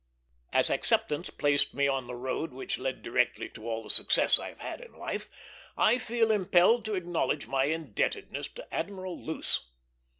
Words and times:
As 0.51 0.71
acceptance 0.71 1.29
placed 1.29 1.75
me 1.75 1.87
on 1.87 2.07
the 2.07 2.15
road 2.15 2.53
which 2.53 2.79
led 2.79 3.03
directly 3.03 3.49
to 3.49 3.69
all 3.69 3.83
the 3.83 3.89
success 3.91 4.39
I 4.39 4.49
have 4.49 4.59
had 4.59 4.81
in 4.81 4.93
life, 4.93 5.29
I 5.77 5.99
feel 5.99 6.31
impelled 6.31 6.85
to 6.85 6.95
acknowledge 6.95 7.45
my 7.45 7.65
indebtedness 7.65 8.47
to 8.55 8.73
Admiral 8.73 9.23
Luce. 9.23 9.69